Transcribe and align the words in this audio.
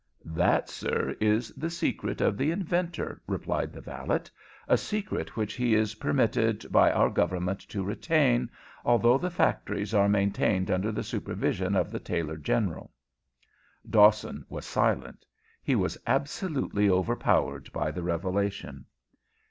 "That, 0.25 0.67
sir, 0.67 1.15
is 1.21 1.49
the 1.51 1.69
secret 1.69 2.21
of 2.21 2.35
the 2.35 2.49
inventor," 2.49 3.21
replied 3.27 3.71
the 3.71 3.81
valet, 3.81 4.23
"a 4.67 4.75
secret 4.75 5.37
which 5.37 5.53
he 5.53 5.75
is 5.75 5.93
permitted 5.93 6.65
by 6.71 6.91
our 6.91 7.11
government 7.11 7.59
to 7.69 7.83
retain, 7.83 8.49
although 8.83 9.19
the 9.19 9.29
factories 9.29 9.93
are 9.93 10.09
maintained 10.09 10.71
under 10.71 10.91
the 10.91 11.03
supervision 11.03 11.75
of 11.75 11.91
the 11.91 11.99
Tailor 11.99 12.37
General." 12.37 12.91
Dawson 13.87 14.43
was 14.49 14.65
silent. 14.65 15.23
He 15.61 15.75
was 15.75 15.99
absolutely 16.07 16.89
overpowered 16.89 17.71
by 17.71 17.91
the 17.91 18.01
revelation. 18.01 18.85